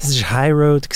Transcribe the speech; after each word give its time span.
Es 0.00 0.22
war 0.22 0.30
High 0.30 0.52
Road, 0.52 0.88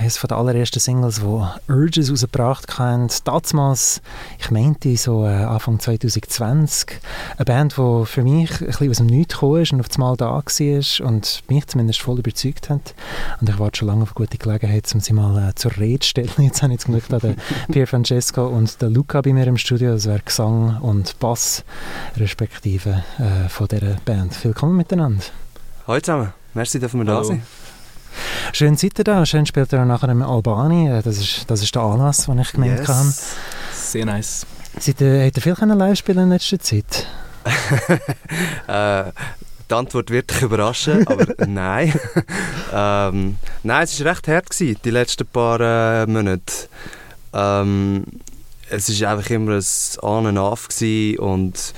eines 0.00 0.20
der 0.20 0.32
allerersten 0.32 0.80
Singles, 0.80 1.20
die 1.20 1.72
Urges 1.72 2.10
rausgebracht 2.10 2.78
haben. 2.78 3.08
Damals, 3.24 4.00
ich 4.38 4.50
meinte 4.50 4.96
so 4.96 5.24
äh, 5.24 5.28
Anfang 5.28 5.78
2020, 5.78 6.98
eine 7.36 7.44
Band, 7.44 7.76
die 7.76 8.06
für 8.06 8.22
mich 8.22 8.60
ein 8.60 8.66
bisschen 8.66 8.90
aus 8.90 8.96
dem 8.96 9.06
Nichts 9.06 9.34
gekommen 9.34 9.62
ist 9.62 9.72
und 9.72 9.80
auf 9.80 9.86
einmal 9.94 10.16
da 10.16 10.30
war 10.30 11.06
und 11.06 11.42
mich 11.48 11.66
zumindest 11.66 12.00
voll 12.00 12.18
überzeugt 12.18 12.70
hat. 12.70 12.94
Und 13.40 13.50
ich 13.50 13.58
warte 13.58 13.78
schon 13.78 13.88
lange 13.88 14.02
auf 14.02 14.16
eine 14.16 14.26
gute 14.26 14.38
Gelegenheit, 14.38 14.90
um 14.94 15.00
sie 15.00 15.12
mal 15.12 15.50
äh, 15.50 15.54
zur 15.54 15.76
Rede 15.76 16.00
zu 16.00 16.08
stellen. 16.08 16.30
Jetzt 16.38 16.62
habe 16.62 16.72
ich 16.72 16.80
zum 16.80 16.94
Glück 16.94 17.08
da 17.10 17.18
den 17.18 17.36
Pier 17.70 17.86
Francesco 17.86 18.46
und 18.46 18.80
den 18.80 18.94
Luca 18.94 19.20
bei 19.20 19.34
mir 19.34 19.46
im 19.46 19.58
Studio. 19.58 19.92
Das 19.92 20.06
wäre 20.06 20.20
Gesang 20.24 20.80
und 20.80 21.18
Bass, 21.20 21.64
respektive 22.16 23.04
äh, 23.18 23.48
von 23.50 23.68
dieser 23.68 23.96
Band. 24.06 24.42
Willkommen 24.42 24.76
miteinander. 24.76 25.22
Hallo 25.86 26.00
zusammen. 26.00 26.32
Merci, 26.54 26.80
dürfen 26.80 27.00
wir 27.00 27.04
da 27.04 27.22
sein. 27.24 27.42
Schön 28.52 28.76
seid 28.76 28.98
ihr 28.98 29.04
da. 29.04 29.24
Schön 29.24 29.46
spielt 29.46 29.72
ihr 29.72 29.84
nachher 29.84 30.08
in 30.08 30.22
Albani. 30.22 30.88
Äh, 30.88 31.02
das 31.02 31.18
ist, 31.18 31.50
das 31.50 31.62
ist 31.62 31.74
der 31.74 31.82
Anlass, 31.82 32.26
den 32.26 32.38
ich 32.38 32.52
gemeint 32.52 32.80
yes. 32.80 32.88
habe. 32.88 33.12
Sehr 33.74 34.06
nice. 34.06 34.46
Seid 34.78 35.00
ihr, 35.00 35.24
habt 35.26 35.36
ihr 35.36 35.42
viel 35.42 35.66
live 35.66 35.98
spielen 35.98 36.24
in 36.24 36.28
letzter 36.30 36.58
Zeit? 36.58 37.06
äh, 38.68 39.04
die 39.72 39.74
Antwort 39.74 40.10
wird 40.10 40.30
dich 40.30 40.42
überraschen, 40.42 41.06
aber 41.08 41.46
nein. 41.46 41.92
ähm, 42.72 43.36
nein, 43.62 43.84
es 43.84 44.04
war 44.04 44.12
recht 44.12 44.28
hart, 44.28 44.50
gewesen, 44.50 44.78
die 44.84 44.90
letzten 44.90 45.26
paar 45.26 45.60
äh, 45.60 46.06
Monate. 46.06 46.68
Ähm, 47.32 48.04
es 48.68 49.00
war 49.00 49.12
einfach 49.12 49.30
immer 49.30 49.52
ein 49.52 49.64
An 50.02 50.26
und 50.26 50.38
Auf 50.38 50.68
und 51.18 51.74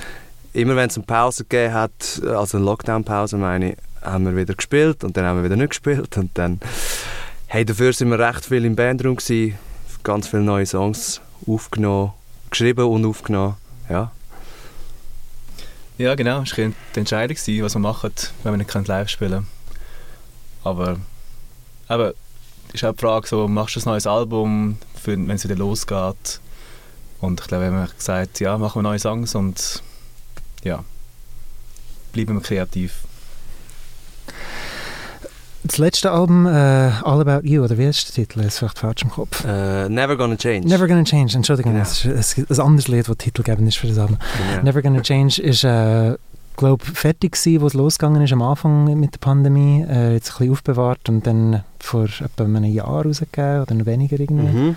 immer 0.52 0.76
wenn 0.76 0.88
es 0.88 0.96
eine 0.96 1.06
Pause 1.06 1.44
gegeben 1.44 1.74
hat, 1.74 2.22
also 2.24 2.56
eine 2.56 2.66
Lockdown-Pause 2.66 3.36
meine 3.36 3.72
ich, 3.72 3.78
haben 4.04 4.26
wir 4.26 4.36
wieder 4.36 4.54
gespielt 4.54 5.02
und 5.04 5.16
dann 5.16 5.24
haben 5.24 5.38
wir 5.38 5.44
wieder 5.44 5.56
nicht 5.56 5.70
gespielt 5.70 6.16
und 6.16 6.30
dann 6.34 6.60
hey, 7.46 7.64
dafür 7.64 7.92
sind 7.92 8.10
wir 8.10 8.18
recht 8.18 8.44
viel 8.44 8.64
im 8.64 8.76
Bandraum 8.76 9.16
gewesen, 9.16 9.56
ganz 10.02 10.28
viele 10.28 10.42
neue 10.42 10.66
Songs 10.66 11.20
aufgenommen, 11.46 12.12
geschrieben 12.50 12.84
und 12.84 13.06
aufgenommen, 13.06 13.56
ja. 13.88 14.10
Ja, 15.96 16.16
genau, 16.16 16.42
es 16.42 16.58
war 16.58 16.72
die 16.94 16.98
Entscheidung, 16.98 17.36
was 17.36 17.74
wir 17.74 17.78
machen, 17.78 18.12
wenn 18.42 18.52
wir 18.52 18.56
nicht 18.56 18.88
live 18.88 19.08
spielen 19.08 19.30
können. 19.30 19.46
Aber, 20.64 20.96
aber 21.86 22.14
ist 22.72 22.84
auch 22.84 22.92
die 22.92 22.98
Frage, 22.98 23.28
so, 23.28 23.46
machst 23.46 23.76
du 23.76 23.80
ein 23.80 23.84
neues 23.84 24.08
Album, 24.08 24.78
wenn 25.04 25.30
es 25.30 25.44
wieder 25.44 25.54
losgeht? 25.54 26.40
Und 27.20 27.40
ich 27.40 27.46
glaube, 27.46 27.70
wir 27.70 27.78
haben 27.78 27.90
gesagt, 27.96 28.40
ja, 28.40 28.58
machen 28.58 28.80
wir 28.80 28.82
neue 28.82 28.98
Songs 28.98 29.34
und 29.36 29.82
ja, 30.64 30.82
bleiben 32.12 32.34
wir 32.34 32.42
kreativ. 32.42 33.04
Das 35.66 35.78
letzte 35.78 36.10
Album, 36.10 36.44
uh, 36.44 36.50
All 36.50 37.22
About 37.22 37.46
You, 37.48 37.64
oder 37.64 37.78
wie 37.78 37.84
ist 37.84 38.06
der 38.08 38.26
Titel? 38.26 38.40
Ist 38.40 38.58
vielleicht 38.58 38.78
falsch 38.78 39.02
im 39.02 39.10
Kopf. 39.10 39.44
Uh, 39.44 39.88
Never 39.88 40.14
Gonna 40.14 40.36
Change. 40.36 40.68
Never 40.68 40.86
Gonna 40.86 41.04
Change, 41.04 41.34
Entschuldigung, 41.34 41.72
genau. 41.72 41.84
das 41.84 42.04
ist 42.04 42.38
ein, 42.38 42.46
ein 42.50 42.60
anderes 42.60 42.88
Lied, 42.88 43.08
das 43.08 43.16
Titel 43.16 43.42
gegeben 43.42 43.66
ist 43.66 43.78
für 43.78 43.86
das 43.86 43.96
Album. 43.96 44.18
Genau. 44.50 44.62
Never 44.62 44.82
Gonna 44.82 45.00
Change 45.00 45.40
ist, 45.40 45.64
uh, 45.64 46.16
glaube 46.58 46.84
fertig 46.84 47.32
gewesen, 47.32 47.62
wo 47.62 47.66
es 47.66 47.72
losgegangen 47.72 48.20
ist 48.20 48.32
am 48.34 48.42
Anfang 48.42 49.00
mit 49.00 49.14
der 49.14 49.20
Pandemie. 49.20 49.86
Uh, 49.88 50.12
jetzt 50.12 50.32
ein 50.32 50.38
bisschen 50.38 50.52
aufbewahrt 50.52 51.08
und 51.08 51.26
dann 51.26 51.64
vor 51.80 52.04
etwa 52.04 52.44
einem 52.44 52.64
Jahr 52.64 53.02
rausgegeben 53.02 53.62
oder 53.62 53.74
noch 53.74 53.86
weniger 53.86 54.20
irgendwie. 54.20 54.56
Mhm. 54.56 54.76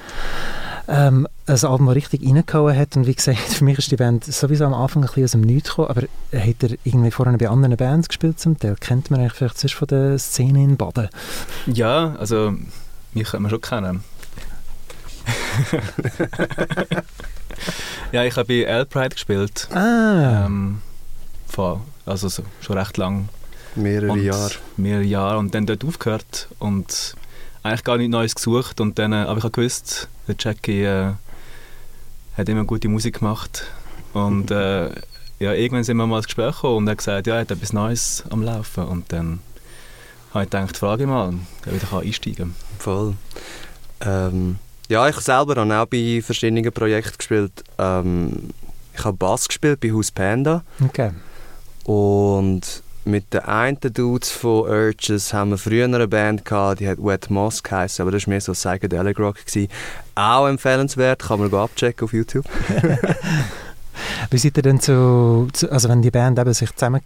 Ähm, 0.89 1.27
ein 1.45 1.63
Album, 1.65 1.87
das 1.87 1.95
richtig 1.95 2.25
reingehauen 2.25 2.77
hat. 2.77 2.95
Und 2.95 3.07
wie 3.07 3.15
gesagt, 3.15 3.37
für 3.49 3.63
mich 3.63 3.77
ist 3.77 3.91
die 3.91 3.95
Band 3.95 4.23
sowieso 4.23 4.65
am 4.65 4.73
Anfang 4.73 5.03
ein 5.03 5.07
bisschen 5.07 5.23
aus 5.25 5.31
dem 5.31 5.41
Nichts 5.41 5.69
gekommen. 5.69 5.89
Aber 5.89 6.01
hat 6.01 6.63
er 6.63 6.77
irgendwie 6.83 7.11
vorher 7.11 7.37
bei 7.37 7.49
anderen 7.49 7.77
Bands 7.77 8.07
gespielt 8.07 8.39
zum 8.39 8.57
Teil? 8.57 8.75
Kennt 8.79 9.11
man 9.11 9.19
eigentlich 9.19 9.33
vielleicht 9.33 9.59
sonst 9.59 9.73
von 9.73 9.87
der 9.87 10.17
Szene 10.17 10.63
in 10.63 10.77
Baden? 10.77 11.09
Ja, 11.67 12.15
also 12.19 12.53
mich 13.13 13.27
könnte 13.27 13.41
man 13.41 13.49
schon 13.49 13.61
kennen. 13.61 14.03
ja, 18.11 18.23
ich 18.23 18.37
habe 18.37 18.45
bei 18.45 18.63
L-Pride 18.63 19.09
gespielt. 19.09 19.67
Ah. 19.71 20.45
Ähm, 20.45 20.81
vor, 21.47 21.81
also 22.05 22.29
so, 22.29 22.43
schon 22.61 22.77
recht 22.77 22.97
lang. 22.97 23.27
Mehrere 23.75 24.17
Jahre. 24.17 24.51
Mehrere 24.77 25.03
Jahre 25.03 25.37
und 25.37 25.53
dann 25.53 25.65
dort 25.65 25.83
aufgehört 25.83 26.47
und 26.59 27.15
eigentlich 27.67 27.83
gar 27.83 27.97
nichts 27.97 28.11
Neues 28.11 28.35
gesucht 28.35 28.81
und 28.81 28.97
dann, 28.99 29.13
äh, 29.13 29.17
aber 29.17 29.37
ich 29.37 29.43
habe 29.43 29.51
gewusst, 29.51 30.07
der 30.27 30.35
Jackie 30.37 30.83
äh, 30.83 31.13
hat 32.37 32.49
immer 32.49 32.63
gute 32.63 32.87
Musik 32.87 33.19
gemacht 33.19 33.65
und 34.13 34.51
äh, 34.51 34.89
ja, 35.39 35.53
irgendwann 35.53 35.83
sind 35.83 35.97
wir 35.97 36.07
mal 36.07 36.17
ins 36.17 36.25
Gespräch 36.25 36.55
gekommen 36.55 36.77
und 36.77 36.87
er 36.87 36.91
hat 36.91 36.97
gesagt, 36.97 37.27
ja, 37.27 37.35
er 37.35 37.41
hat 37.41 37.51
etwas 37.51 37.73
Neues 37.73 38.23
am 38.29 38.41
Laufen 38.41 38.85
und 38.85 39.11
dann 39.11 39.39
habe 40.33 40.45
ich 40.45 40.49
gedacht, 40.49 40.77
frage 40.77 41.03
ich 41.03 41.09
mal, 41.09 41.29
ob 41.29 41.35
ich 41.67 41.73
wieder 41.73 41.99
einsteigen 41.99 42.35
kann. 42.37 42.55
Voll. 42.79 43.13
Ähm, 44.01 44.57
ja, 44.89 45.07
ich 45.09 45.17
selber 45.17 45.55
habe 45.55 45.77
auch 45.77 45.85
bei 45.85 46.21
verschiedenen 46.23 46.71
Projekten 46.71 47.17
gespielt. 47.17 47.63
Ähm, 47.77 48.49
ich 48.93 49.03
habe 49.03 49.17
Bass 49.17 49.47
gespielt 49.47 49.79
bei 49.79 49.91
Haus 49.91 50.11
Panda. 50.11 50.63
Okay. 50.83 51.11
Und 51.83 52.83
mit 53.07 53.33
den 53.33 53.41
einen 53.41 53.79
Dudes 53.79 54.29
von 54.29 54.67
Urges 54.67 55.33
haben 55.33 55.51
wir 55.51 55.57
früher 55.57 55.85
eine 55.85 56.07
Band 56.07 56.45
gehabt, 56.45 56.79
die 56.79 56.87
hat 56.87 56.97
Wet 56.99 57.29
Moss 57.29 57.63
geheißen, 57.63 58.03
aber 58.03 58.11
das 58.11 58.27
war 58.27 58.31
mehr 58.31 58.41
so 58.41 58.53
Psychedelic 58.53 59.17
Rock. 59.19 59.45
Gewesen. 59.45 59.69
Auch 60.15 60.47
empfehlenswert, 60.47 61.19
kann 61.19 61.39
man 61.39 61.53
abchecken 61.53 62.05
auf 62.05 62.13
YouTube. 62.13 62.45
Wie 64.29 64.37
seid 64.37 64.57
ihr 64.57 64.63
denn 64.63 64.79
zu, 64.79 65.47
zu, 65.53 65.71
also 65.71 65.89
wenn 65.89 66.01
die 66.01 66.11
Band 66.11 66.37
eben 66.37 66.53
sich 66.53 66.71
zusammen 66.75 67.01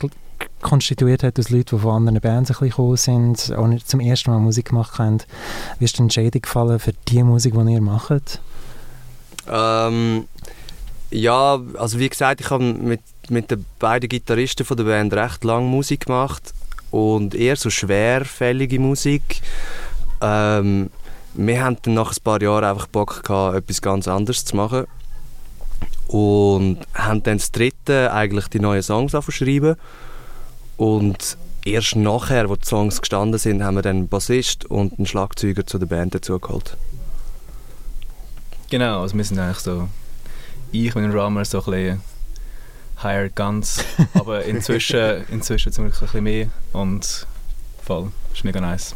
konstituiert 0.62 1.24
hat 1.24 1.40
aus 1.40 1.50
Leuten, 1.50 1.78
die 1.78 1.82
von 1.82 1.96
anderen 1.96 2.20
Bands 2.20 2.50
ein 2.50 2.54
bisschen 2.54 2.70
gekommen 2.70 2.98
sind, 2.98 3.70
nicht 3.70 3.90
zum 3.90 4.00
ersten 4.00 4.32
Mal 4.32 4.40
Musik 4.40 4.70
gemacht 4.70 5.00
haben, 5.00 5.20
wie 5.80 5.86
ist 5.86 5.98
die 5.98 6.04
Entscheidung 6.04 6.42
gefallen 6.42 6.80
für 6.80 6.94
die 7.08 7.24
Musik, 7.24 7.54
die 7.54 7.74
ihr 7.74 7.82
macht? 7.82 8.42
Ähm, 9.50 10.26
ja, 11.12 11.62
also 11.78 12.00
wie 12.00 12.10
gesagt, 12.10 12.42
ich 12.42 12.50
habe 12.50 12.64
mit 12.64 13.02
mit 13.32 13.50
den 13.50 13.66
beiden 13.80 14.10
Gitarristen 14.10 14.66
von 14.66 14.78
der 14.78 14.84
Band 14.84 15.14
recht 15.14 15.44
lange 15.44 15.68
Musik 15.68 16.08
gemacht 16.08 16.54
und 16.92 17.34
eher 17.34 17.56
so 17.56 17.70
schwerfällige 17.70 18.80
Musik. 18.80 19.42
Ähm, 20.22 20.90
wir 21.34 21.64
haben 21.64 21.78
dann 21.82 21.94
nach 21.94 22.12
ein 22.12 22.24
paar 22.24 22.42
Jahren 22.42 22.66
einfach 22.66 22.88
Bock 22.88 23.24
gehabt, 23.24 23.56
etwas 23.56 23.82
ganz 23.82 24.08
anderes 24.08 24.44
zu 24.44 24.56
machen 24.56 24.86
und 26.08 26.80
haben 26.94 27.24
dann 27.24 27.38
das 27.38 27.52
dritte 27.52 28.12
eigentlich 28.12 28.50
die 28.50 28.60
neuen 28.60 28.84
Songs 28.84 29.14
schreiben 29.30 29.78
und 30.76 31.38
erst 31.64 31.96
nachher, 31.96 32.50
wo 32.50 32.58
die 32.58 32.66
Songs 32.68 33.00
gestanden 33.00 33.40
sind, 33.40 33.64
haben 33.64 33.76
wir 33.76 33.82
dann 33.82 33.96
einen 33.96 34.08
Bassist 34.10 34.66
und 34.66 34.98
einen 34.98 35.06
Schlagzeuger 35.06 35.66
zu 35.66 35.78
der 35.78 35.86
Band 35.86 36.16
dazugeholt. 36.16 36.76
Genau, 38.70 39.02
also 39.02 39.16
wir 39.16 39.24
sind 39.24 39.40
eigentlich 39.40 39.60
so 39.60 39.88
ich 40.72 40.96
und 40.96 41.12
Drummer 41.12 41.46
so 41.46 41.60
ein 41.60 41.72
bisschen 41.72 42.02
Hired 43.02 43.36
Guns. 43.36 43.84
Aber 44.14 44.44
inzwischen, 44.46 45.26
inzwischen 45.32 45.72
zum 45.72 45.86
Glück 45.86 45.96
ein 46.02 46.06
bisschen 46.06 46.24
mehr 46.24 46.48
und 46.74 47.28
voll, 47.84 48.12
ist 48.34 48.44
mega 48.44 48.62
nice. 48.62 48.96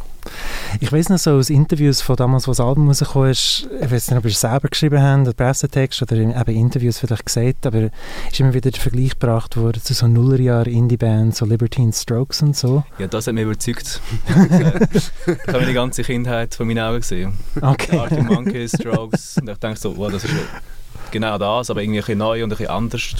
Ich 0.80 0.90
weiß 0.90 1.08
noch 1.10 1.18
so 1.18 1.32
aus 1.32 1.50
Interviews 1.50 2.00
von 2.00 2.16
damals, 2.16 2.46
wo 2.48 2.50
das 2.50 2.60
Album 2.60 2.88
rausgekommen 2.88 3.30
ist, 3.30 3.68
ich 3.80 3.90
weiß 3.90 4.10
nicht, 4.10 4.18
ob 4.18 4.24
ihr 4.24 4.30
es 4.30 4.40
selber 4.40 4.68
geschrieben 4.68 5.00
habt, 5.00 5.22
oder 5.22 5.32
Pressetext 5.32 6.02
oder 6.02 6.16
in, 6.16 6.30
eben 6.30 6.56
Interviews 6.56 6.98
vielleicht 6.98 7.26
gesagt, 7.26 7.66
aber 7.66 7.90
ist 8.30 8.40
immer 8.40 8.52
wieder 8.52 8.70
der 8.70 8.80
Vergleich 8.80 9.10
gebracht 9.10 9.56
worden 9.56 9.80
zu 9.82 9.94
so 9.94 10.08
Nullerjahr 10.08 10.66
Indie-Bands, 10.66 11.38
so 11.38 11.46
Libertine 11.46 11.92
Strokes 11.92 12.42
und 12.42 12.56
so. 12.56 12.84
Ja, 12.98 13.06
das 13.06 13.26
hat 13.26 13.34
mich 13.34 13.44
überzeugt. 13.44 14.00
ich 14.26 15.54
habe 15.54 15.66
die 15.66 15.72
ganze 15.72 16.02
Kindheit 16.02 16.54
von 16.54 16.66
meinen 16.66 16.80
Augen 16.80 17.00
gesehen. 17.00 17.34
Okay. 17.60 17.96
Arctic 17.96 18.24
Monkeys, 18.24 18.72
Strokes 18.72 19.38
und 19.38 19.48
ich 19.48 19.58
denke 19.58 19.78
so, 19.78 19.96
wow, 19.96 20.10
das 20.10 20.24
ist 20.24 20.34
genau 21.10 21.38
das, 21.38 21.70
aber 21.70 21.82
irgendwie 21.82 21.98
ein 21.98 22.02
bisschen 22.02 22.18
neu 22.18 22.42
und 22.44 22.52
ein 22.52 22.56
bisschen 22.56 22.70
anders. 22.70 23.14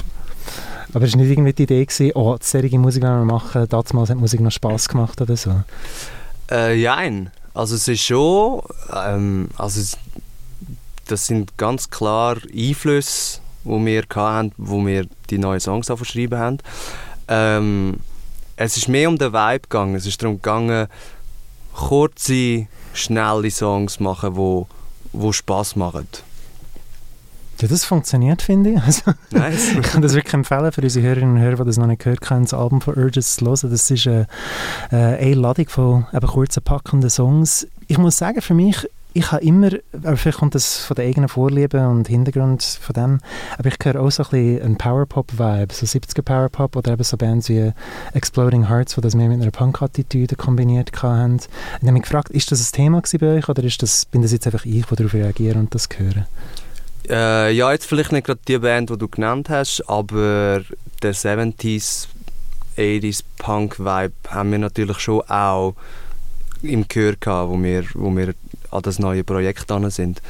Aber 0.93 1.05
es 1.05 1.13
war 1.13 1.21
nicht 1.21 1.31
irgendwie 1.31 1.53
die 1.53 1.65
Idee, 1.65 1.85
gewesen, 1.85 2.13
oh, 2.15 2.37
solche 2.41 2.79
Musik 2.79 3.03
wollen 3.03 3.27
wir 3.27 3.33
machen, 3.33 3.69
damals 3.69 4.11
hat 4.11 4.17
Musik 4.17 4.41
noch 4.41 4.53
Spass 4.53 4.89
gemacht 4.89 5.21
oder 5.21 5.37
so? 5.37 5.63
Äh, 6.51 6.83
nein. 6.83 7.31
Also 7.55 7.75
es 7.75 7.89
ist 7.89 8.03
schon, 8.03 8.63
ähm, 8.95 9.49
also 9.57 9.81
es, 9.81 9.97
das 11.07 11.27
sind 11.27 11.57
ganz 11.57 11.89
klar 11.91 12.37
Einflüsse, 12.55 13.41
die 13.65 13.87
wir 13.87 14.05
hatten, 14.15 14.53
wo 14.59 14.85
wir 14.87 15.07
die 15.31 15.39
neuen 15.39 15.61
Songs 15.61 15.87
verschrieben 15.87 16.39
haben. 16.39 16.59
Ähm, 17.29 18.01
es 18.57 18.77
ist 18.77 18.89
mehr 18.89 19.09
um 19.09 19.19
den 19.19 19.33
Vibe 19.33 19.61
gegangen. 19.61 19.95
Es 19.95 20.07
ist 20.07 20.23
darum 20.23 20.37
gegangen, 20.37 20.89
kurze, 21.75 22.67
schnelle 22.95 23.51
Songs 23.51 23.95
zu 23.95 24.03
machen, 24.03 24.37
wo, 24.37 24.67
wo 25.13 25.33
Spaß 25.33 25.77
machen. 25.77 26.09
Ja, 27.61 27.69
das 27.69 27.85
funktioniert, 27.85 28.43
finde 28.43 28.71
ich. 28.71 28.83
Also, 28.83 29.13
nice. 29.31 29.73
ich 29.81 29.83
kann 29.83 30.03
das 30.03 30.15
wirklich 30.15 30.35
empfehlen 30.35 30.73
für 30.73 30.83
unsere 30.83 31.07
Hörerinnen 31.07 31.37
und 31.37 31.41
Hörer, 31.41 31.57
die 31.57 31.65
das 31.65 31.79
noch 31.79 31.87
nicht 31.87 32.03
gehört 32.03 32.29
haben, 32.29 32.43
das 32.43 32.55
Album 32.55 32.81
von 32.81 32.95
Urges 32.95 33.37
zu 33.37 33.47
hören. 33.47 33.71
Das 33.71 33.91
ist 33.91 34.07
eine, 34.07 34.27
eine 34.91 35.35
Ladung 35.35 35.69
von 35.69 36.07
eben 36.13 36.27
kurzen, 36.27 36.63
packenden 36.63 37.11
Songs. 37.11 37.67
Ich 37.87 37.99
muss 37.99 38.19
sagen, 38.19 38.43
für 38.43 38.55
mich 38.55 38.87
ich 39.17 39.33
habe 39.33 39.43
immer, 39.43 39.71
aber 39.95 40.17
vielleicht 40.19 40.39
kommt 40.39 40.55
das 40.55 40.77
von 40.77 40.95
der 40.95 41.07
eigenen 41.07 41.31
Vorliebe 41.31 41.89
und 41.89 42.07
Hintergrund 42.07 42.63
von 42.63 42.93
dem, 42.93 43.21
aber 43.57 43.71
ich 43.71 43.77
höre 43.83 43.99
auch 43.99 44.11
so 44.11 44.25
ein 44.25 44.29
bisschen 44.29 44.63
einen 44.63 44.77
Powerpop-Vibe, 44.77 45.73
so 45.73 45.87
70er 45.87 46.21
Powerpop 46.21 46.77
oder 46.77 46.93
eben 46.93 47.03
so 47.03 47.17
Bands 47.17 47.49
wie 47.49 47.73
Exploding 48.13 48.69
Hearts, 48.69 48.95
die 48.95 49.01
das 49.01 49.15
mehr 49.15 49.31
mit 49.31 49.41
einer 49.41 49.51
Punk-Attitüde 49.51 50.37
kombiniert 50.37 50.91
haben. 51.03 51.37
Ich 51.37 51.81
habe 51.81 51.93
mich 51.93 52.03
gefragt, 52.03 52.29
ist 52.29 52.53
das 52.53 52.61
ein 52.69 52.77
Thema 52.77 53.03
bei 53.19 53.27
euch 53.39 53.49
oder 53.49 53.65
ist 53.65 53.83
das, 53.83 54.05
bin 54.05 54.21
das 54.21 54.33
jetzt 54.33 54.47
einfach 54.47 54.67
ich, 54.67 54.85
der 54.85 54.97
darauf 54.97 55.15
reagiere 55.15 55.59
und 55.59 55.75
das 55.75 55.89
höre? 55.97 56.27
Äh, 57.09 57.53
ja, 57.53 57.71
jetzt 57.73 57.87
vielleicht 57.87 58.13
nicht 58.13 58.27
gerade 58.27 58.41
die 58.47 58.59
Band, 58.59 58.91
die 58.91 58.99
du 58.99 59.09
genannt 59.09 59.49
hast, 59.49 59.83
aber 59.89 60.63
der 61.03 61.15
70s, 61.15 62.09
80s 62.77 63.23
Punk-Vibe 63.39 64.13
haben 64.29 64.51
wir 64.53 64.59
natürlich 64.59 64.99
schon 64.99 65.23
auch 65.23 65.75
im 66.63 66.87
Gehör 66.89 67.15
gehabt, 67.19 67.51
wo 67.51 67.63
wir, 67.63 67.85
wo 67.95 68.11
wir 68.17 68.35
an 68.71 68.83
das 68.83 68.99
neue 68.99 69.25
Projekt 69.25 69.71
dran 69.71 69.89
sind. 69.91 70.21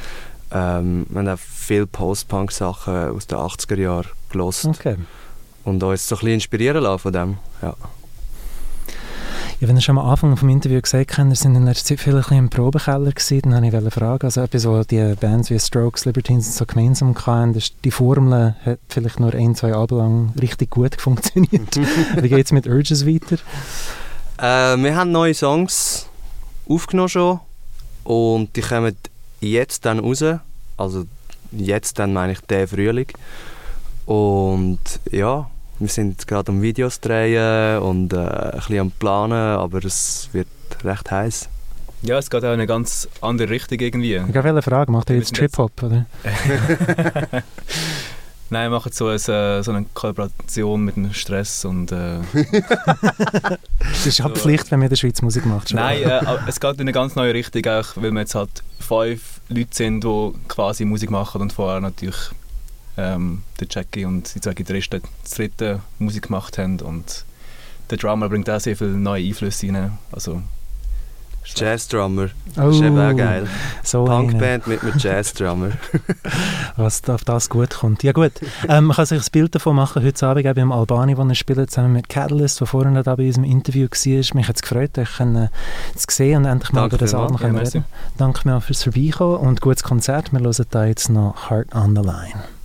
Ähm, 0.51 1.05
wir 1.09 1.19
haben 1.19 1.27
auch 1.29 1.39
viele 1.39 1.87
Post-Punk-Sachen 1.87 3.09
aus 3.09 3.27
den 3.27 3.37
80er 3.37 3.77
Jahren 3.77 4.07
gelost 4.29 4.65
Okay. 4.65 4.95
und 5.63 5.81
uns 5.83 6.07
so 6.07 6.15
ein 6.15 6.19
bisschen 6.19 6.33
inspirieren 6.35 6.83
lassen 6.83 6.99
von 6.99 7.13
dem. 7.13 7.37
Ja. 7.61 7.75
Ja, 9.59 9.67
wenn 9.67 9.75
ihr 9.75 9.81
schon 9.81 9.97
am 9.97 10.07
Anfang 10.07 10.37
vom 10.37 10.49
Interview 10.49 10.79
gesagt 10.79 11.17
habt, 11.17 11.29
ihr 11.29 11.35
sind 11.35 11.55
in 11.55 11.65
letzter 11.65 11.85
Zeit 11.85 11.99
viel 11.99 12.13
ein 12.13 12.19
bisschen 12.19 12.37
im 12.37 12.49
Probekeller 12.51 13.11
gewesen, 13.11 13.49
dann 13.49 13.63
wollte 13.63 13.87
ich 13.87 13.93
fragen, 13.93 14.23
also 14.23 14.41
etwas, 14.41 14.67
was 14.67 14.85
die 14.85 15.15
Bands 15.19 15.49
wie 15.49 15.57
Strokes, 15.57 16.05
Libertines 16.05 16.55
so 16.55 16.63
gemeinsam 16.67 17.15
hatten, 17.15 17.55
ist, 17.55 17.73
die 17.83 17.89
Formel 17.89 18.55
hat 18.63 18.77
vielleicht 18.87 19.19
nur 19.19 19.33
ein, 19.33 19.55
zwei 19.55 19.73
Alben 19.73 19.97
lang 19.97 20.33
richtig 20.39 20.69
gut 20.69 20.95
funktioniert. 21.01 21.75
Wie 22.21 22.29
geht 22.29 22.45
es 22.45 22.51
mit 22.51 22.67
Urges 22.67 23.07
weiter? 23.07 23.37
Äh, 24.37 24.77
wir 24.77 24.95
haben 24.95 25.11
neue 25.11 25.33
Songs 25.33 26.07
aufgenommen 26.69 27.09
schon 27.09 27.39
und 28.03 28.55
die 28.55 28.61
kommen 28.61 28.95
jetzt 29.41 29.85
dann 29.85 29.97
raus. 29.97 30.23
Also 30.77 31.05
jetzt 31.51 31.97
dann 31.97 32.13
meine 32.13 32.33
ich 32.33 32.41
den 32.41 32.67
Frühling. 32.67 33.07
Und 34.05 34.79
ja, 35.09 35.49
wir 35.79 35.87
sind 35.87 36.27
gerade 36.27 36.51
am 36.51 36.61
Videos 36.61 36.99
drehen 36.99 37.79
und 37.79 38.13
äh, 38.13 38.17
ein 38.17 38.51
bisschen 38.57 38.79
am 38.79 38.91
Planen, 38.91 39.33
aber 39.57 39.83
es 39.85 40.29
wird 40.33 40.47
recht 40.83 41.09
heiß. 41.11 41.49
Ja, 42.03 42.17
es 42.17 42.29
geht 42.29 42.41
auch 42.43 42.47
in 42.47 42.53
eine 42.53 42.67
ganz 42.67 43.07
andere 43.21 43.49
Richtung 43.49 43.79
irgendwie. 43.79 44.15
Ich 44.15 44.35
habe 44.35 44.49
eine 44.49 44.61
Frage, 44.61 44.91
macht 44.91 45.09
ihr 45.09 45.17
jetzt 45.17 45.35
Trip-Hop, 45.35 45.83
oder? 45.83 46.05
Nein, 48.49 48.71
wir 48.71 48.77
machen 48.77 48.91
so, 48.93 49.07
ein, 49.07 49.15
äh, 49.15 49.61
so 49.61 49.71
eine 49.71 49.85
Kollaboration 49.93 50.85
mit 50.85 50.95
dem 50.95 51.11
Stress 51.13 51.65
und... 51.65 51.91
Äh, 51.91 52.19
Das 53.79 54.05
ist 54.05 54.21
eine 54.21 54.33
Pflicht, 54.35 54.71
wenn 54.71 54.79
man 54.79 54.85
in 54.85 54.89
der 54.91 54.95
Schweiz 54.95 55.21
Musik 55.21 55.45
macht. 55.45 55.69
schon. 55.69 55.79
Nein, 55.79 56.01
äh, 56.03 56.21
es 56.47 56.59
geht 56.59 56.75
in 56.75 56.81
eine 56.81 56.93
ganz 56.93 57.15
neue 57.15 57.33
Richtung, 57.33 57.65
auch, 57.65 57.87
weil 57.97 58.11
wir 58.11 58.21
jetzt 58.21 58.35
halt 58.35 58.63
fünf 58.79 59.41
Leute 59.49 59.67
sind, 59.71 60.03
die 60.03 60.31
quasi 60.47 60.85
Musik 60.85 61.09
machen 61.11 61.41
und 61.41 61.51
vorher 61.51 61.81
natürlich 61.81 62.15
ähm, 62.97 63.43
der 63.59 63.67
Jackie 63.69 64.05
und 64.05 64.33
die 64.33 64.41
zwei 64.41 64.53
Gitarristen 64.53 65.01
das 65.23 65.31
dritte 65.31 65.81
Musik 65.99 66.23
gemacht 66.23 66.57
haben 66.57 66.79
und 66.79 67.25
der 67.89 67.97
Drummer 67.97 68.29
bringt 68.29 68.49
auch 68.49 68.59
sehr 68.59 68.75
viele 68.75 68.91
neue 68.91 69.23
Einflüsse 69.25 69.67
rein. 69.67 69.97
Also, 70.11 70.41
Jazz-Drummer, 71.55 72.27
Oh, 72.57 72.69
ist 72.69 72.81
eben 72.81 72.99
auch 72.99 73.15
geil. 73.15 73.47
So. 73.81 74.03
Punkband 74.03 74.67
mit 74.67 74.83
einem 74.83 74.97
Jazz-Drummer. 74.97 75.71
was 76.75 77.07
auf 77.07 77.23
das 77.23 77.49
gut 77.49 77.69
kommt. 77.69 78.03
Ja 78.03 78.11
gut, 78.11 78.33
ähm, 78.67 78.85
man 78.85 78.95
kann 78.95 79.05
sich 79.05 79.19
ein 79.19 79.31
Bild 79.31 79.55
davon 79.55 79.75
machen, 79.75 80.03
heute 80.03 80.27
Abend 80.27 80.45
eben 80.45 80.59
im 80.59 80.71
Albani, 80.71 81.17
wo 81.17 81.23
er 81.23 81.35
spielt, 81.35 81.71
zusammen 81.71 81.93
mit 81.93 82.09
Catalyst, 82.09 82.59
der 82.59 82.67
vorhin 82.67 83.01
da 83.01 83.15
bei 83.15 83.27
unserem 83.27 83.45
Interview 83.45 83.87
war. 83.87 84.35
Mich 84.35 84.47
hat 84.47 84.55
es 84.57 84.61
gefreut, 84.61 84.97
euch 84.97 85.17
können, 85.17 85.49
zu 85.95 86.05
sehen 86.09 86.37
und 86.37 86.45
endlich 86.45 86.73
mal 86.73 86.81
Danke 86.81 86.97
über 86.97 87.05
das. 87.05 87.13
Album 87.13 87.35
reden. 87.37 87.85
Danke 88.17 88.47
mir 88.47 88.59
fürs 88.59 88.83
Vorbeikommen 88.83 89.37
und 89.37 89.61
gutes 89.61 89.83
Konzert. 89.83 90.33
Wir 90.33 90.41
hören 90.41 90.65
da 90.69 90.85
jetzt 90.85 91.09
noch 91.09 91.49
Heart 91.49 91.73
on 91.73 91.95
the 91.95 92.01
Line. 92.01 92.56